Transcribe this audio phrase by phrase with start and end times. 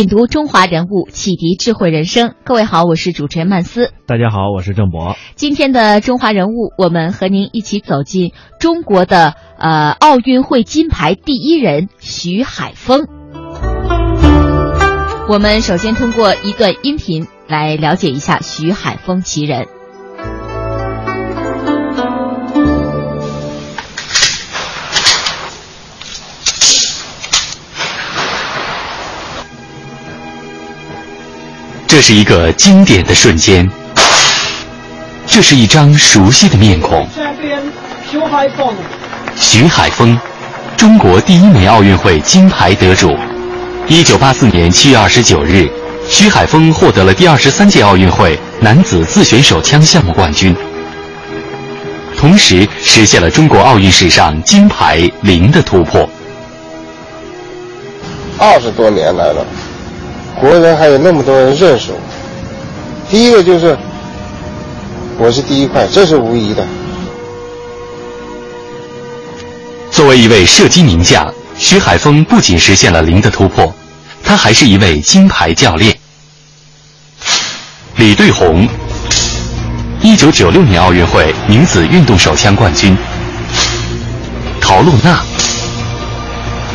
[0.00, 2.34] 品读中华人物，启迪智慧人生。
[2.42, 3.92] 各位好，我是主持人曼斯。
[4.06, 5.14] 大家好，我是郑博。
[5.34, 13.08] 今天的中华人物，我们和您一起走进中国的呃奥运会金牌第一人徐海峰。
[15.28, 19.68] 我们首先通过一段音频来了解一下徐海峰其人。
[32.00, 33.70] 这是一个经典的瞬间，
[35.26, 37.06] 这是一张熟悉的面孔。
[38.10, 38.74] 徐海峰，
[39.36, 40.18] 徐海峰，
[40.78, 43.14] 中国第一枚奥运会金牌得主。
[43.86, 45.68] 一九八四年七月二十九日，
[46.08, 50.56] 徐海峰获得了第二十三届奥运会男子自选手枪项目冠军，
[52.16, 56.08] 同时实现了中国奥运史上金牌零的突破。
[58.38, 59.44] 二十多年来了。
[60.38, 61.98] 国人还有那么多人认识我，
[63.10, 63.76] 第一个就是
[65.18, 66.66] 我是第一块，这是无疑的。
[69.90, 73.74] 作为一位射击名将，徐海峰不仅实现了零的突破，
[74.24, 75.94] 他还是一位金牌教练。
[77.96, 78.66] 李对红，
[80.00, 82.96] 一九九六年奥运会女子运动手枪冠军；
[84.58, 85.22] 陶露娜，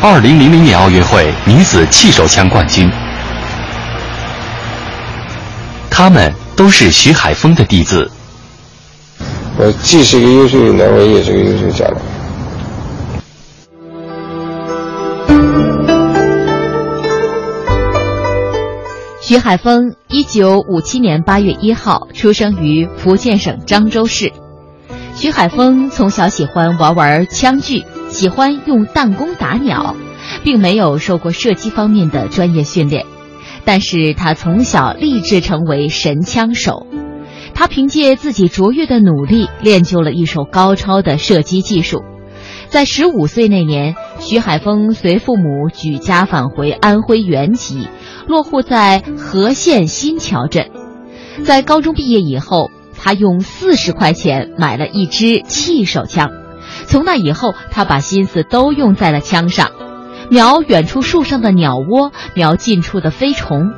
[0.00, 2.88] 二零零零年奥运会女子气手枪冠军。
[5.98, 8.10] 他们都是徐海峰的弟子。
[9.56, 11.96] 我既是一个优秀运动员，我也是个优秀家长。
[19.22, 24.34] 徐海峰，一九五七年八月一号出生于福建省漳州市。
[25.14, 29.96] 徐海峰从小喜欢玩玩枪具，喜欢用弹弓打鸟，
[30.44, 33.06] 并没有受过射击方面的专业训练。
[33.66, 36.86] 但是他从小立志成为神枪手，
[37.52, 42.02] 他凭借自己卓越的努力，练就了一手高超的射击技术。
[42.68, 47.88] 在十五岁那年，徐海峰随父母举家返回安徽原籍，
[48.28, 50.70] 落户在和县新桥镇。
[51.44, 56.30] 在高中毕业以后，他用四十块钱买了一支气手枪，
[56.86, 59.70] 从那以后，他把心思都用在了枪上。
[60.30, 63.72] 瞄远处树上的鸟窝，瞄近处的飞虫，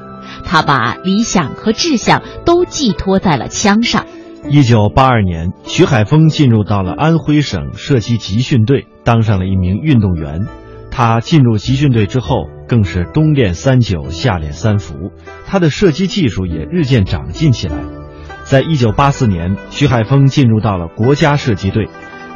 [0.44, 4.06] 他把理想和志向都寄托在了枪上。
[4.48, 10.46] 一九八二年，徐海峰进入到了安徽省射击集训队，当上了一名运动员。
[10.90, 15.12] 他进入集训队之后，更是冬练三九，夏练三伏，
[15.46, 17.76] 他的射击技术也日渐长进起来。
[18.44, 21.88] 在一九八四年，徐海峰进入到了国家射击队，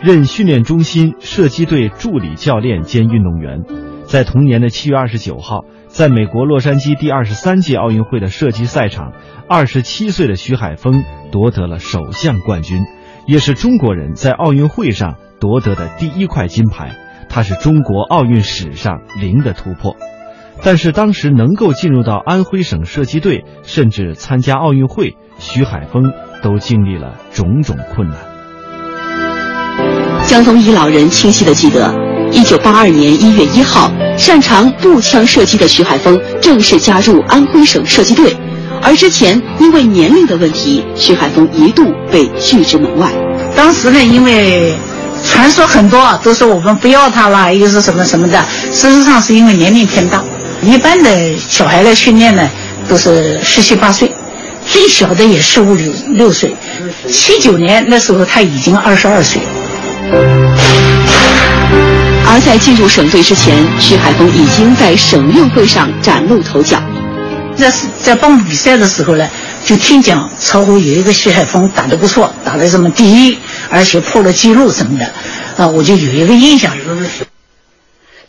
[0.03, 3.65] 任训练中心射击队助理教练兼运动员。
[4.05, 9.13] 在同年的七月二十九号，在美国洛杉矶第二十三届奥运会的射击赛场，
[9.49, 12.85] 二十七岁的徐海峰夺得了首项冠军，
[13.27, 16.97] 也是中国人在奥运会上夺得的第一块金牌。
[17.29, 19.97] 他是中国奥运史上零的突破。
[20.63, 28.19] 但是当时能够进入到安徽省射击队，甚至参加奥运会，徐海峰都经历了种种困难。
[30.27, 32.12] 江东一老人清晰的记得。
[32.33, 38.35] 一九八二年一月一号，擅长步枪射击的徐海峰正式加入安徽省射击队，
[38.83, 43.11] 而之前因为年龄的问题，徐海峰一度被拒之门外。
[43.55, 44.75] 当时呢，因为
[45.31, 48.43] 传说很多，都说我们不要他了，又是什么什么的。
[48.73, 50.25] 事实上是因为年龄偏大，
[50.63, 52.49] 一般的小孩的训练呢
[52.89, 54.11] 都是十七八岁，
[54.67, 56.57] 最小的也十五六六岁。
[57.11, 59.41] 七九年那时候他已经二十二岁。
[62.33, 66.83] 而在进入省队之前，徐海峰已经在省运会上崭露头角。
[67.55, 67.71] 在
[68.03, 69.29] 在报名比赛的时候呢，
[69.67, 73.37] 就听讲超湖有一个徐海峰打得不错，打得什么第一，
[73.69, 75.13] 而且破了纪录什么的，
[75.59, 76.75] 啊，我就有一个印象。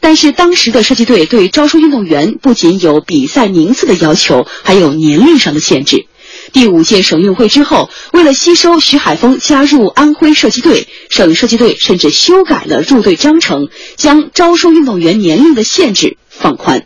[0.02, 6.08] 但是当时的射击队对招收运动员不仅有比赛名次的要求，还有年龄上的限制。
[6.54, 16.84] 第五届省运会之后，为了吸收徐海峰加入安徽射击队，省射击队甚至修改了入队章程，将招收运动员年龄的限制放宽。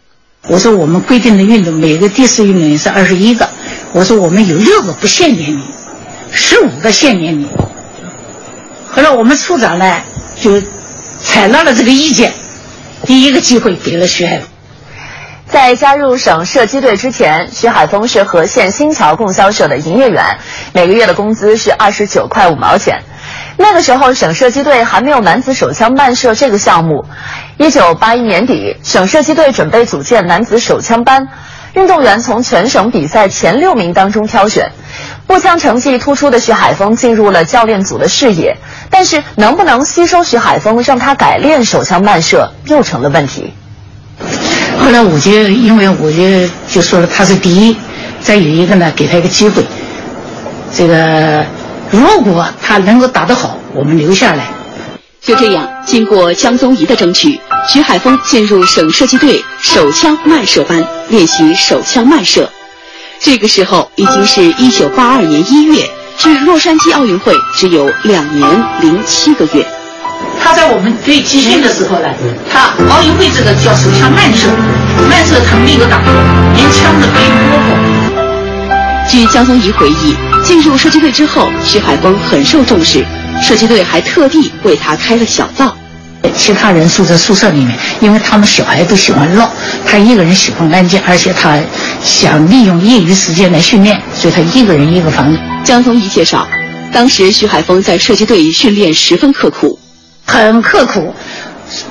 [0.47, 3.49] 我说我们规定的运动，每个第四运动员是二十一个。
[3.91, 5.61] 我说我们有六个不限年龄，
[6.31, 7.47] 十五个限年龄。
[8.89, 10.01] 后来我们处长呢
[10.41, 10.61] 就
[11.21, 12.33] 采纳了这个意见，
[13.05, 14.47] 第一个机会给了徐海峰。
[15.49, 20.37] 在加入省射击队之前，徐海峰是和县新桥供销社的营业员，
[20.73, 23.03] 每个月的工资是二十九块五毛钱。
[23.55, 27.05] 那个时候，省射击队还没有男子手枪慢射这个项目。
[27.57, 31.29] 一九八一年底，省射击队准备组建男子手枪班，
[31.73, 34.71] 运动员从全省比赛前六名当中挑选。
[35.27, 38.57] 步枪成绩突出的徐海峰进入了教练组的视野，
[38.91, 43.53] 但是能不能吸收徐海峰，让他改练手枪慢射，又成了问题。
[44.79, 47.75] 后来我就因为我就就说了他是第一，
[48.21, 49.63] 再有一个呢给他一个机会，
[50.73, 51.45] 这个
[51.91, 54.47] 如果他能够打得好，我们留下来。
[55.21, 57.37] 就这样，经过江宗仪的争取，
[57.67, 62.49] 徐海峰进入省射击队手枪慢射班练习手枪慢射。
[63.19, 69.67] 这个时候已经是一九八二年一月，距洛杉矶奥运会只有两年零七个月。
[70.39, 72.07] 他在我们队集训的时候呢，
[72.49, 74.47] 他奥运会这个叫手枪慢射，
[75.09, 76.11] 慢射他没有打过，
[76.55, 77.19] 连枪都没
[77.49, 77.77] 摸过。
[79.09, 83.03] 据江宗仪回忆，进入射击队之后，徐海峰很受重视，
[83.41, 85.75] 射击队还特地为他开了小灶。
[86.35, 89.49] 其他人住在宿舍里面，因为他们小孩都喜欢闹，
[89.85, 91.57] 他一个人喜欢安静，而且他
[92.03, 95.39] 想利用业余时间来训练，所以他一个人一个房子。
[95.63, 96.45] 江宗仪介绍，
[96.91, 99.79] 当时徐海峰在射击队训练十分刻苦。
[100.27, 101.15] 很刻苦，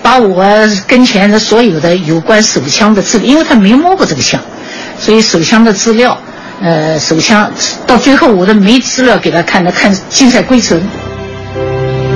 [0.03, 0.45] 把我
[0.87, 4.41] 跟前的所有的有关手枪的资料，因为他没摸过这个枪，
[5.01, 6.17] 所以手枪的资料，
[6.63, 7.51] 呃，手枪
[7.87, 10.79] 到最后我都没资料给他看，他看竞赛规则。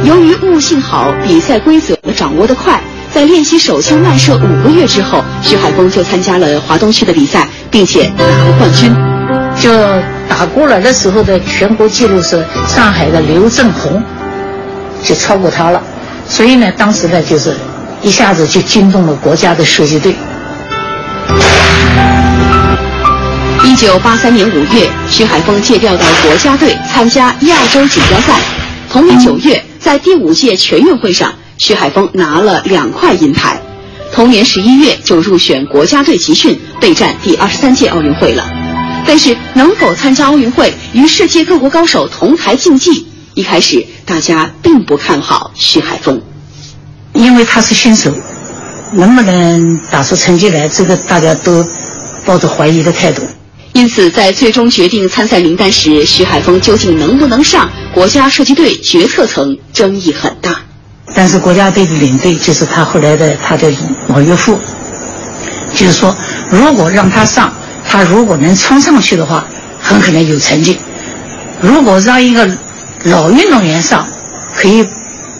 [0.04, 2.80] 由于悟性好，比赛规则掌握得快，
[3.12, 8.94] 在练习手枪慢射五个月之后，徐海峰就参加了华东区的比赛，并且拿了冠军，
[9.58, 9.72] 就
[10.28, 14.02] 打过了那时候的全国纪录是上海的刘正红，
[15.04, 15.82] 就超过他了。
[16.30, 17.54] 所以呢，当时呢，就是
[18.02, 20.14] 一下子就惊动了国家的射击队。
[23.64, 28.38] 一九八三年五月，徐海峰借调到国家队参加亚洲锦标赛。
[28.88, 33.60] 同年九月，在第五届全运会上，徐海峰拿了两块银牌。
[34.12, 38.48] 同年十一月就入选国家队集训，备战第二十三届奥运会了。
[39.04, 43.06] 但是，能否参加奥运会，与世界各国高手同台竞技？
[43.40, 46.20] 一开始，大家并不看好徐海峰，
[47.14, 48.12] 因为他是新手，
[48.92, 51.66] 能不能打出成绩来，这个大家都
[52.26, 53.22] 抱着怀疑的态度。
[53.72, 60.60] 因此，在最终决定参赛名单时，徐海峰究竟能不能上国家射击队决策层争议很大。
[61.14, 63.72] 但是国家队的领队就是他后来的他的
[64.08, 64.58] 老岳父，
[65.74, 66.14] 就是说，
[66.50, 67.54] 如果让他上，
[67.88, 69.46] 他如果能冲上去的话，
[69.80, 70.74] 很可能有成绩；
[71.62, 72.46] 如果让一个
[73.04, 74.06] 老运动员上
[74.54, 74.86] 可以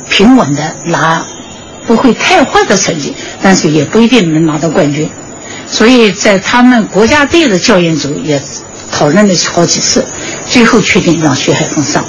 [0.09, 1.25] 平稳的拿，
[1.87, 5.11] 不会太坏的成绩，但是也不一定能拿到冠军。
[5.67, 8.43] 所以在他们国家队的教练组也
[8.91, 10.05] 讨论了好几次，
[10.47, 12.05] 最后确定让徐海峰上。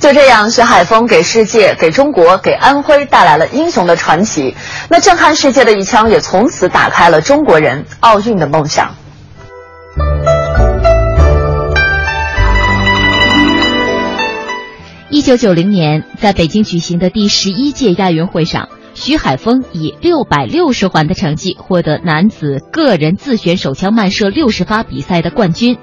[0.00, 4.56] 就这样，徐海峰给世界、给中国、给安徽带来了英雄的传奇。
[4.88, 8.94] 那震撼世界的一枪，也从此打开了中国人奥运的梦想。
[15.10, 25.78] 一九九零年，在北京举行的第十一届亚运会上，徐海峰以六百六十环的成绩获得男子个人自选手枪慢射六十发比赛的冠军。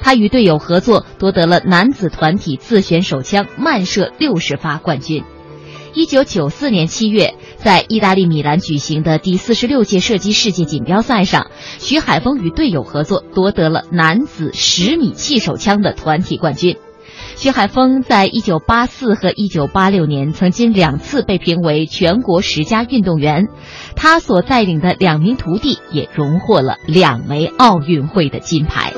[0.00, 5.24] 他与队友合作夺得了男子团体自选手枪慢射六十发冠军。
[5.92, 16.78] 一九九四年七月，在意大利米兰举行的第四十六届射击世界锦标赛上，徐海峰与队友合作夺得了男子十米气手枪的团体冠军。
[17.36, 23.48] 徐海峰在一九八四和一九八六年曾经两次被评为全国十佳运动员，
[23.96, 28.92] 他所带领的两名徒弟也荣获了两枚奥运会的金牌。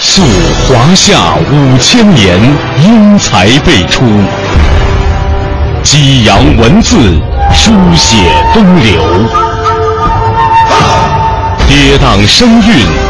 [0.00, 0.22] 溯
[0.68, 2.38] 华夏五千年，
[2.84, 4.04] 英才辈出；
[5.82, 6.96] 激扬文字，
[7.52, 8.16] 书写
[8.54, 9.00] 风流；
[11.68, 13.09] 跌宕声韵。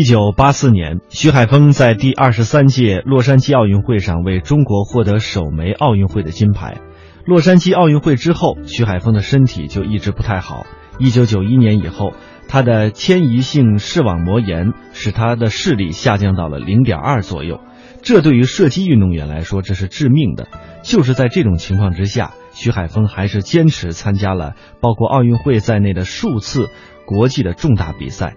[0.00, 6.78] 一九八四年，徐海峰在第二十三届洛杉矶奥运会上为中国获得首枚奥运会的金牌。
[7.26, 10.64] 洛杉矶奥运会之后，徐海峰的身体就一直不太好。
[10.98, 12.14] 一九九一年以后，
[12.48, 17.60] 他的迁移性视网膜炎使他的视力下降到了零点二左右，
[18.00, 20.48] 这对于射击运动员来说这是致命的。
[20.82, 26.70] 就是在这种情况之下，徐海峰还是坚持参加了包括奥运会在内的数次
[27.04, 28.34] 国际的重大比赛。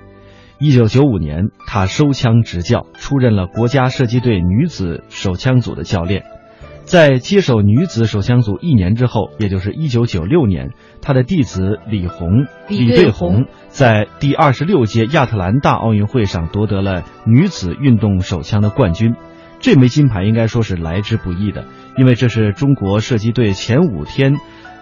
[0.60, 6.24] 一九九五年，他收枪执教，出任了国家射击队女子手枪组的教练。
[6.86, 19.15] 在接手女子手枪组一年之后，也就是一九九六年，他的弟子李红李对红在第二十六届亚特兰大奥运会上夺得了女子运动手枪的冠军。
[19.62, 21.63] 这枚金牌应该说是来之不易的，
[21.98, 24.36] 因为这是中国射击队前五天，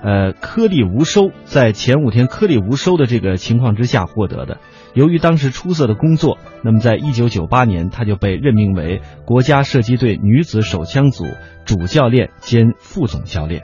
[0.04, 4.58] 呃，颗粒无收，在前五天颗粒无收的这个情况之下获得的。
[4.94, 11.26] 由于当时出色的工作，那么在一九九八年，他就被任命为国家射击队女子手枪组
[11.66, 13.62] 主教练兼副总教练。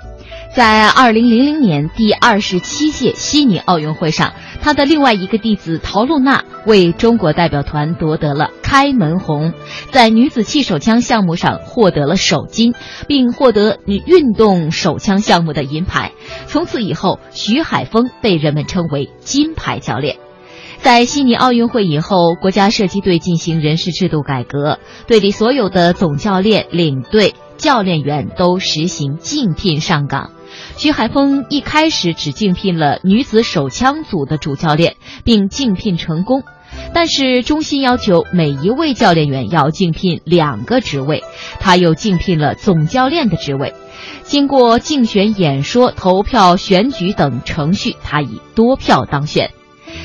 [0.56, 9.54] 在二零零零年第二十七届悉尼奥运会上，他的另外一个弟子陶露娜为中国代表团夺得了开门红，
[9.92, 12.74] 在女子气手枪项目上获得了首金，
[13.08, 16.12] 并获得女运动手枪项目的银牌。
[16.48, 20.18] 从此以后，徐海峰被人们称为“金牌教练”。
[20.84, 30.32] 在悉尼奥运会以后，国家射击队进行人事制度改革，队里所有的总教练、领队、教练员都实行竞聘上岗。
[30.76, 36.44] 徐海峰一开始只竞聘了女子手枪组的主教练，并竞聘成功。
[36.94, 41.24] 但是中心要求每一位教练员要竞聘两个职位，
[41.60, 43.74] 他又竞聘了总教练的职位。
[44.24, 49.52] 经过竞选、演说、投票、选举等程序，他以多票当选。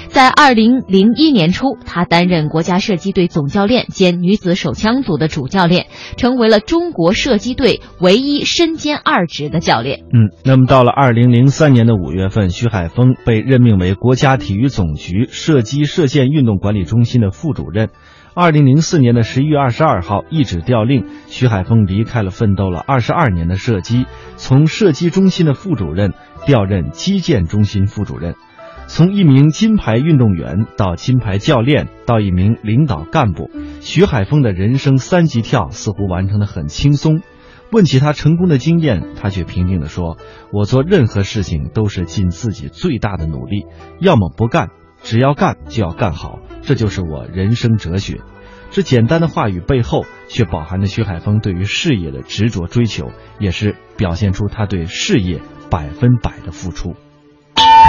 [0.09, 5.87] 在二零零一年初，他担任国家射击队总教练兼女子手枪组的主教练，
[6.17, 10.01] 成为了中国射击队唯一身兼二职的教练。
[10.12, 17.89] 嗯，那么到了二零零三年的五月份，徐海峰被任命为国家体育总局射击射箭运动管理中心的副主任。
[18.35, 26.15] 二零零四年的十一月二十二号，一纸调令，徐海峰离开了奋斗了二十二年的射击，从射击中心的副主任
[26.47, 28.35] 调任击剑中心副主任。
[28.87, 37.23] 从一名金牌运动员到金牌教练，到一名领导干部，徐海峰的人生三级跳似乎完成的很轻松。
[37.71, 40.19] 问起他成功的经验，他却平静地说
[40.53, 43.65] ：“我做任何事情都是尽自己最大的努力，
[43.99, 44.69] 要么不干，
[45.03, 48.21] 只要干就要干好，这就是我人生哲学。”
[48.71, 56.95] 这简单的话语背后，却饱含着徐海峰对于事业的执着追求，也是表现出他对事业百分百的付出。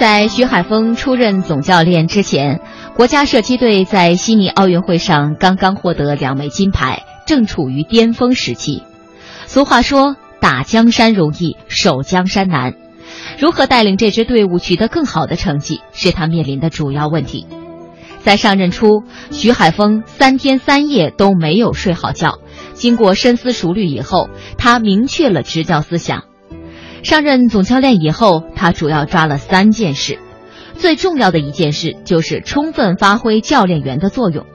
[0.00, 2.62] 在徐海峰出任总教练之前，
[2.96, 8.82] 国家射击队在悉尼奥运会上刚刚获得两枚金牌，正处于巅峰时期。
[9.44, 12.76] 俗话说：“打江山容易，守江山难。”
[13.38, 17.46] 如何带领这支队伍取得更好的成绩，是他面临的主要问题。
[18.20, 22.38] 在上任初，徐海峰三天三夜都没有睡好觉。
[22.72, 26.24] 经过深思熟虑以后，他明确了执教思想。
[27.02, 30.18] 上任总教练以后，他主要抓了三件事。
[30.74, 34.46] 最重要的一件事就是充分发挥教练员的作用。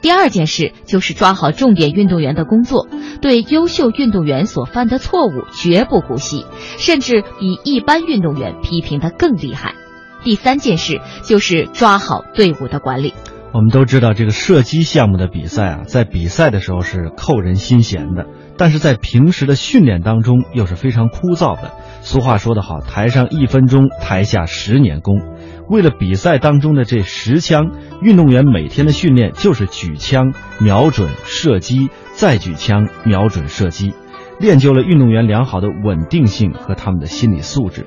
[0.00, 2.88] 第二件事就是抓好重点运动员的工作，
[3.20, 6.46] 对优秀运动员所犯的错误绝不姑息，
[6.78, 9.74] 甚至比一般运动员批评的更厉害。
[10.22, 13.12] 第三件事就是抓好队伍的管理。
[13.52, 18.26] 我们都知道，这个射击项目的比赛啊，在比赛的时候是扣人心弦的，
[18.58, 21.72] 但是在平时的训练当中又是非常枯燥的。
[22.02, 25.22] 俗话说得好，台上一分钟，台下十年功。
[25.68, 27.70] 为了比赛当中的这十枪，
[28.02, 33.94] 运动员每天的训练就是举枪、瞄准、射击，再举枪、瞄准、射击，
[34.40, 37.86] 练就了运动员良好的稳定性和他们的心理素质。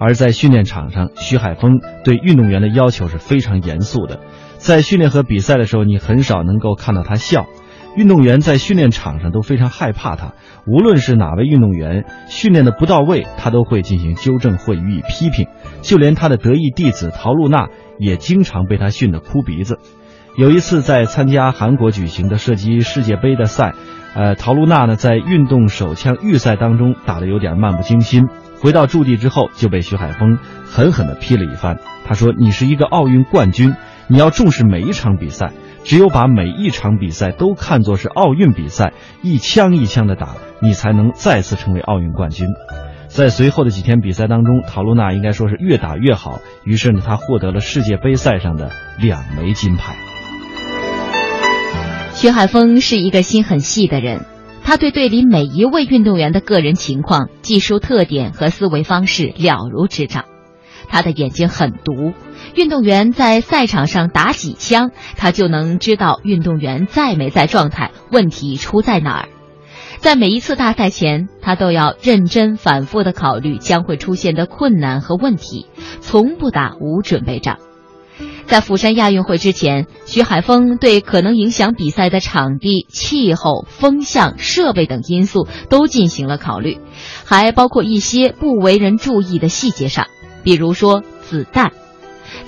[0.00, 4.20] 而在训练场上，徐海峰对运动员的要求是非常严肃的。
[4.56, 7.46] 在训练和比赛的时候，你很少能够看到他笑。
[7.96, 10.34] 运动员在训练场上都非常害怕他。
[10.66, 15.46] 无论是哪位运动员训练的不到位，他都会进行纠正或予以批评。
[15.80, 17.68] 就连他的得意弟子陶露娜
[17.98, 19.78] 也经常被他训得哭鼻子。
[20.36, 23.74] 有一次在参加韩国举行的射击世界杯的赛，
[24.14, 28.28] 呃，陶露娜呢在运动手枪预赛当中打得有点漫不经心，
[28.60, 31.78] 回到驻地之后就被徐海峰狠狠地批了一番。
[32.04, 33.74] 他说：“你是一个奥运冠军，
[34.06, 35.50] 你要重视每一场比赛，
[35.84, 38.92] 只有把每一场比赛都看作是奥运比赛，
[39.22, 42.46] 一枪一枪的打，你才能再次成为奥运冠军。”
[43.08, 49.96] 在随后的几天比赛当中，陶露娜应该说是越打越好，于是呢，她获得了世界杯赛上的两枚金牌。
[52.12, 54.26] 徐海峰是一个心很细的人，
[54.62, 60.26] 他对队里每一位运动员的个人情况、技术特点和思维方式了如指掌。
[60.88, 62.12] 他的眼睛很毒，
[62.54, 69.28] 运动员在赛场上打几枪，他就能知道运动员在没在状态，问题出在哪儿。
[69.98, 75.66] 在每一次大赛前，他都要认真反复的考虑将会出现的困难和问题，
[76.00, 77.58] 从不打无准备仗。
[78.46, 86.78] 在釜山亚运会之前，徐海峰对可能影响比赛的场地、气候、风向、设备等因素都进行了考虑，
[87.26, 90.06] 还包括一些不为人注意的细节上，
[90.42, 91.72] 比如说子弹。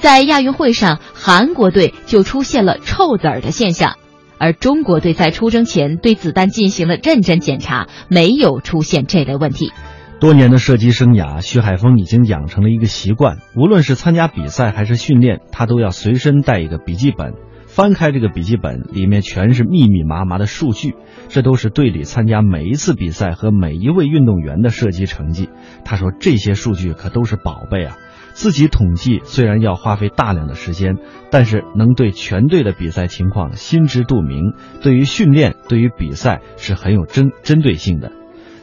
[0.01, 3.97] 在亚运会上，韩国队就出现了臭子儿的现象，
[4.39, 9.73] 而中国队在出征前对子弹进行了认真检查，没有出现这类问题。
[10.21, 17.33] 多年的射击生涯，徐海峰已经养成了一个习惯，无论是参加比赛还是训练，他都要随身带一个笔记本。
[17.71, 20.97] 翻开这个笔记本，里面全是密密麻麻的数据，
[21.29, 25.49] 这都是队里参加每一次比赛和每一位运动员的射击成绩。
[25.85, 27.97] 他说这些数据可都是宝贝啊！
[28.33, 30.97] 自己统计虽然要花费大量的时间，
[31.31, 38.11] 但是能对全队的比赛情况心知肚明，对于训练、对于比赛是很有针针对性的。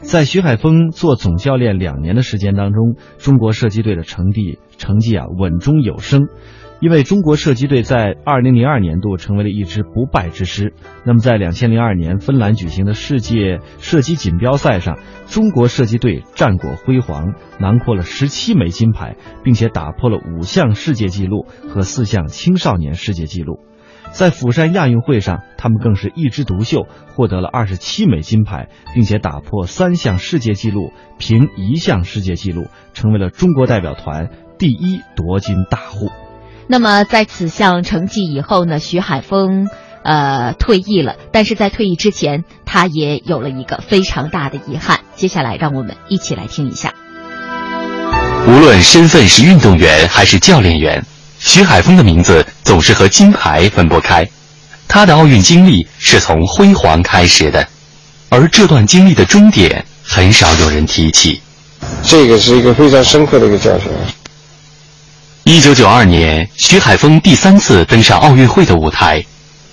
[0.02, 6.28] 在徐海峰做总教练两年的时间当中，中国射击队的成绩成绩啊稳中有升，
[6.79, 10.73] 因为中国射击队在二零零二年度成为了一支不败之师。
[11.04, 23.60] 那么在两千零二年芬兰举行的世界射击锦标赛上，中国射击队战果辉煌，囊括了十七枚金牌，并且打破了五项世界纪录和四项青少年世界纪录。
[24.12, 36.10] 在釜山亚运会上，他们更是一枝独秀，获得了二十七枚金牌，并且打破三项世界纪录，平一项世界纪录，成为了中国代表团第一夺金大户。
[36.69, 38.80] 那么，在此项成绩以后呢？
[38.80, 39.67] 徐海峰，
[40.03, 41.15] 呃，退役了。
[41.32, 44.99] 但是在退役之前，他也有了一个非常大的遗憾。
[45.15, 46.93] 接下来，让我们一起来听一下。
[48.47, 51.03] 无论身份是运动员还是教练员。
[51.39, 54.27] 徐海峰的名字总是和金牌分不开，
[54.88, 57.65] 他的奥运经历是从辉煌开始的，
[58.30, 61.41] 而这段经历的终点很少有人提起。
[62.03, 63.89] 这个是一个非常深刻的一个教训。
[65.49, 69.23] 一九九二年，徐海峰第三次登上奥运会的舞台，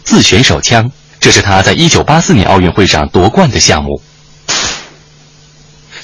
[0.04, 4.00] 自选手枪，这是他在一九八四年奥运会上夺冠的项目。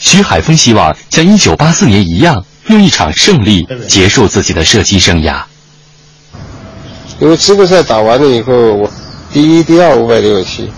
[0.00, 5.44] 徐海峰希望像一九八四年一样，用一场胜利结束自己的射击生涯。
[7.20, 8.90] 因为资格赛打完了以后，我
[9.32, 10.68] 第一、第二五百六十七，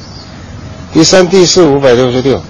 [0.92, 2.42] 第三、第四五百六十六，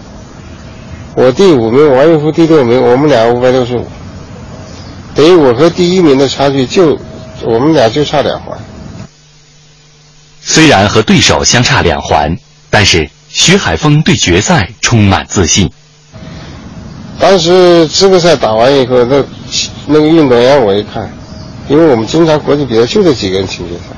[1.15, 3.87] 我第五名，王玉夫第六名，我们俩五百六十五，
[5.15, 6.99] 等于我和第一名的差距就
[7.43, 8.59] 我们俩就差两环。
[10.41, 12.37] 虽然和对手相差两环，
[12.71, 15.71] 但是徐海峰对决赛充满自信。
[17.19, 19.25] 当时资格赛打完以后，那
[19.87, 21.11] 那个运动员我一看。
[21.69, 23.95] 因为我们经常国际比赛就这几个人进决赛，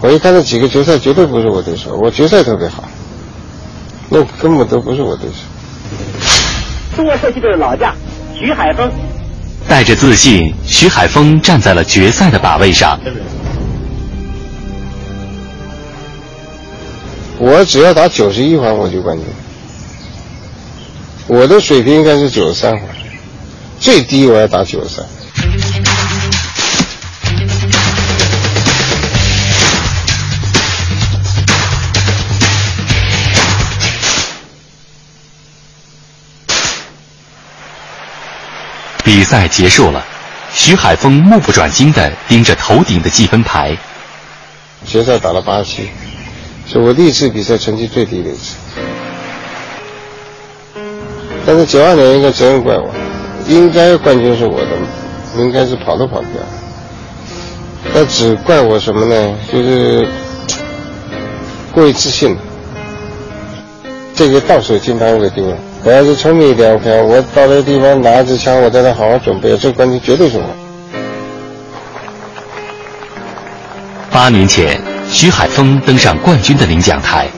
[0.00, 2.82] 我一看那几个决赛绝对不是我对手，我决赛特别好，
[4.08, 5.36] 那根本都不是我对手。
[6.96, 7.94] 中国射击队的老将
[8.34, 8.90] 徐海峰，
[9.68, 12.98] 带着自信，徐海峰站在了决赛的靶位上。
[17.38, 19.26] 我只要打九十一环我就冠军，
[21.26, 22.82] 我的水平应该是九十三环，
[23.78, 25.04] 最低我要打九十三。
[39.06, 40.04] 比赛结束了，
[40.52, 43.78] 徐海峰目不转睛地盯着头顶的积分牌。
[44.84, 45.88] 决赛打了八七，
[46.66, 48.56] 是我历次比赛成绩最低的一次。
[51.46, 52.92] 但是九二年应该责任怪我，
[53.46, 54.66] 应该冠军是我的，
[55.36, 56.42] 应该是跑都跑不掉。
[57.94, 59.38] 那只怪我什么呢？
[59.52, 60.08] 就是
[61.72, 62.40] 过于自信了。
[64.16, 65.56] 这个倒数金牌我给丢了。
[65.86, 70.44] 我要是聪明一点，我看我到那个地方拿着枪，我在那好好准备，这冠军绝对是我。
[74.10, 77.28] 八年前，徐海峰登上冠军的领奖台。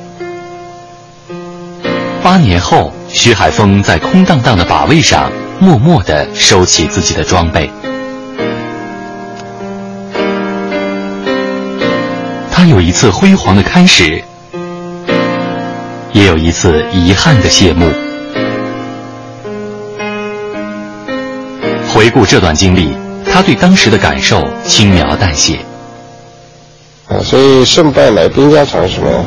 [2.23, 5.31] 八年后，徐海峰在空荡荡的靶位上，
[5.61, 7.71] 默默地收起自己的装备。
[12.51, 14.25] 他有一次辉煌的开始，
[16.15, 17.87] 也有一次遗憾的谢幕。
[21.99, 22.95] 回顾这段经历，
[23.27, 25.59] 他对当时的感受轻描淡写。
[27.09, 29.25] 啊，所以胜败乃兵家常，是吗？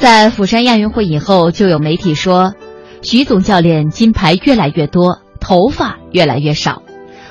[0.00, 2.54] 在釜山亚运会以后，就有媒体说，
[3.02, 6.82] 徐总教练金牌越来越多，头发越来越少。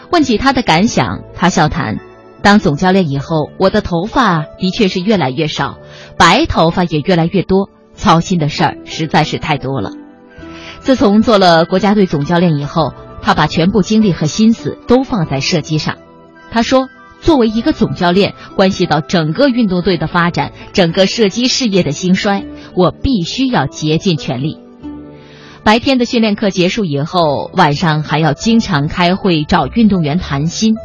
[0.09, 1.97] 问起他的感想，他笑谈
[2.41, 5.79] ：“当总教练以后，我的头发的确是越来越少，
[6.17, 7.69] 白头发也越来越多，
[7.99, 9.91] 操心的事儿实在是太多了。
[10.79, 15.97] 自从做了国家队总教练以后，他把全部精力和心思都放在射击上。
[16.49, 16.87] 他说。”
[17.21, 24.57] 作为一个总教练，关系到整个运动队的发展，整个射击事业的兴衰，我必须要竭尽全力。
[25.65, 30.75] 白天的训练课结束以后，晚上还要经常开会找运动员谈心。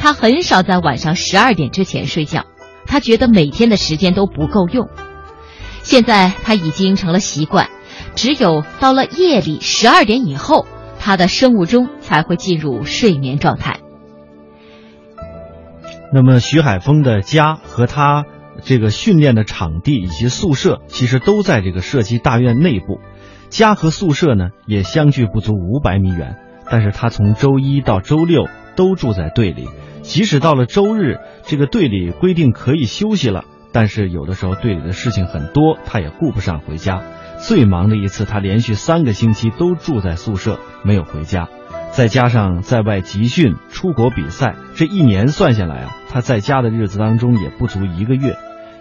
[0.00, 2.44] 他很少在晚上十二点之前睡觉，
[2.86, 4.88] 他觉得每天的时间都不够用。
[5.84, 7.68] 现在他已经成了习惯，
[8.16, 10.66] 只有到了夜里十二点以后，
[10.98, 13.78] 他的生物钟才会进入睡眠状态。
[16.12, 18.24] 那么，徐海峰的家和他
[18.64, 23.00] 这个训练的场地以及宿舍，其实都在这个射击大院内部。
[23.50, 26.36] 家和宿舍呢，也相距不足五百米远。
[26.70, 29.68] 但是他从周一到周六都住在队里，
[30.00, 33.44] 即使到了周日，这个队里规定可以休息了，
[33.74, 37.02] 但是有的时候队里的事情很多，他也顾不上回家。
[37.38, 41.48] 最忙的一次，他连续三个星期都住在宿舍，没有回家。
[41.90, 48.36] 再加上在外集训、出国比赛，这一年算下来啊，他在家的日子当中也不足一个月。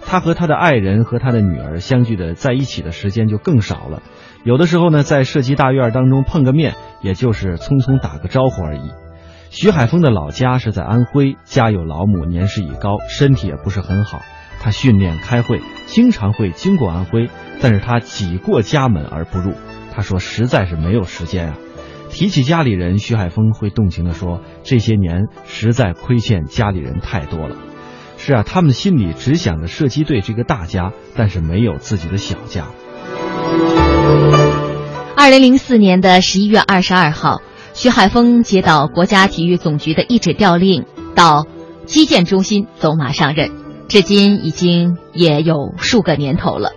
[0.05, 4.03] 他和他的爱人和他的女儿相聚的在一起的时间就更少了。
[4.43, 8.91] 有的时候呢，在射击大院当中碰个面，也就是匆匆打个招呼而已。
[9.49, 14.21] 徐海峰的老家是在安徽，家有老母，年事已高，身体也不是很好。
[14.63, 19.51] 他训练、开会经常会经过安徽，但是他挤过家门而不入。
[19.93, 21.57] 他说：“实在是没有时间啊。”
[22.09, 27.57] 提起家里人，徐海峰会动情地说：“这些年实在亏欠家里人太多了。”
[28.17, 32.67] 是啊，他们心里只想着射击队这个大家，但是没有自己的小家。
[35.17, 37.41] 二零零四年的十一月二十二号，
[37.73, 41.45] 徐海峰接到国家体育总局的一纸调令，到
[41.85, 43.62] 击剑中心走马上任。
[43.93, 46.71] 至今已经也有数个年头了，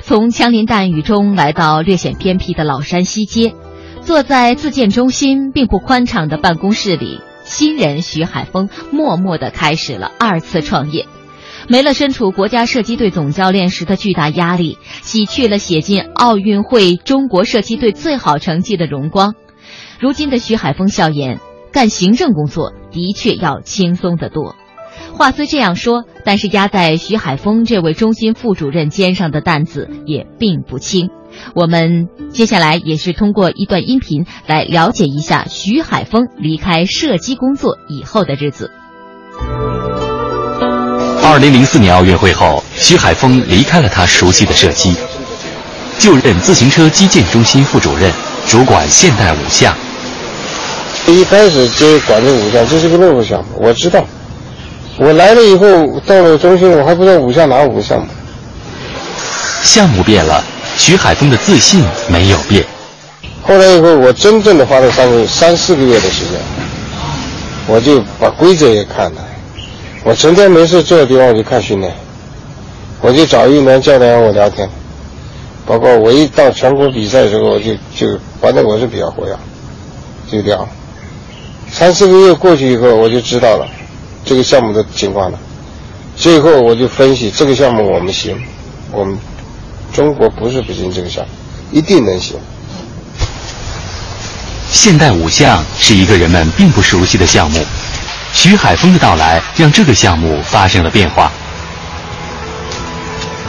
[0.00, 3.54] 从枪林弹雨中来到略显偏僻的老山西街。
[4.00, 11.06] 坐在自建中心并不宽敞的办公室里，新人徐海峰默默地开始了二次创业。
[11.68, 19.34] 没了身处国家射击队总教练时的巨大压力，洗去了写进奥运会中国射击队最好成绩的荣光。
[20.00, 21.40] 如今的徐海峰笑言，
[21.72, 24.56] 干行政工作的确要轻松得多。
[25.12, 31.10] 话虽这样说，但是压在徐海峰这位中心副主任肩上的担子也并不轻。
[31.54, 38.70] 我们接下来也是通过一段音频来了解一下徐海峰离开射击工作以后的日子。
[41.22, 44.94] 二零零四年奥运会后，徐海峰离开了他熟悉的射击，
[45.98, 48.12] 就任自行车击剑中心副主任，
[48.46, 49.74] 主管现代五项。
[51.06, 54.04] 一开始接管这五项，这是个任务项目，我知道。
[54.96, 58.06] 我来了以后，到了中心，我还不知道五项哪五项目。
[59.62, 60.42] 项目变了。
[60.76, 62.64] 徐海峰的自信没有变。
[63.42, 66.40] 后来以后，我真正的花了三个三四个月的时间，
[67.66, 69.24] 我就把规则也看了。
[70.02, 71.92] 我成天没事坐在地方我就看训练，
[73.00, 74.68] 我就找运动员教练和我聊天。
[75.66, 79.36] 包括我一到全国比赛的时候，我就就反正我是比较活跃，
[80.30, 80.68] 就聊。
[81.70, 83.66] 三四个月过去以后，我就知道了
[84.24, 85.38] 这个项目的情况呢。
[86.16, 88.36] 最后我就分析这个项目我们行，
[88.90, 89.18] 我们。
[89.92, 91.30] 中国不是不行这个项目，
[91.70, 92.36] 一定能行。
[94.72, 97.64] 现代五项是一个人们并不熟悉的项目，
[98.32, 101.30] 徐海峰的到来让这个项目发生了变化。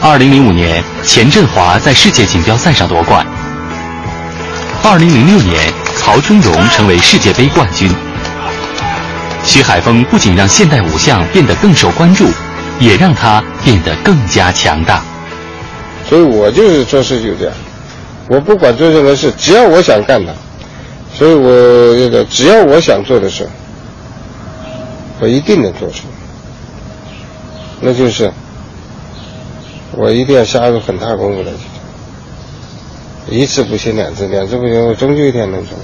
[0.00, 3.26] 二零零五年，钱振华在世界锦标赛上夺冠。
[4.84, 7.92] 二零零六年，曹春荣成为世界杯冠军。
[9.46, 12.26] 徐海峰不仅让现代五项变得更受关注，
[12.80, 15.02] 也让他变得更加强大。
[16.08, 17.54] 所以我就是做事就这样，
[18.28, 20.34] 我不管做任何事，只要我想干的，
[21.14, 23.48] 所以我只要我想做的事，
[25.20, 26.14] 我一定能做出来。
[27.80, 28.32] 那就是
[29.92, 31.50] 我一定要下入很大功夫来
[33.28, 35.76] 去，一次不行两次，两次不行，我终究一天能做。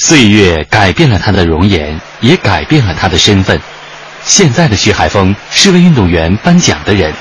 [0.00, 3.60] 岁月改变了他的容颜，也改变了他的身份。
[4.24, 7.12] 现在的徐海峰是为运动员颁奖的人。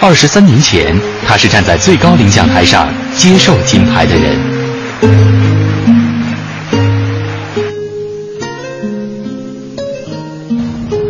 [0.00, 0.96] 二十三年前，
[1.26, 4.36] 他是站在最高领奖台上接受金牌的人。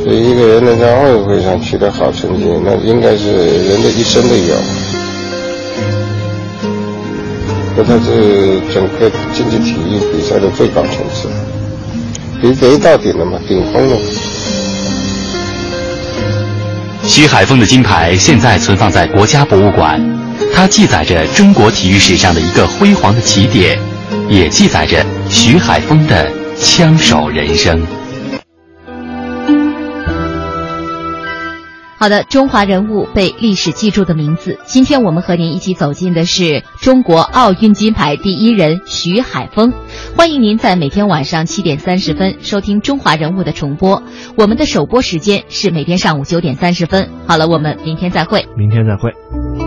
[0.03, 4.84] 所以，一个人能在奥运会上取得好成绩，那应该是人的一生的愿望。
[7.77, 11.29] 这他是整个竞技体育比赛的最高层次，
[12.41, 13.97] 比贼到顶了嘛，顶峰了。
[17.03, 20.01] 徐海峰的金牌现在存放在国家博物馆，
[20.55, 23.77] 它记载着中国体育史上的一个辉煌的起点，
[24.29, 27.85] 也记载着徐海峰的枪手人生。
[32.05, 34.59] 好的，中华人物被历史记住的名字。
[34.67, 39.73] 今天我们和您一起走进的是中国奥运金牌第一人徐海峰。
[40.15, 44.03] 欢迎您在每天晚上七点三十分收听《中华人物》的重播。
[44.37, 47.09] 我们的首播时间是每天上午九点三十分。
[47.27, 48.47] 好了，我们明天再会。
[48.55, 49.64] 明天再会。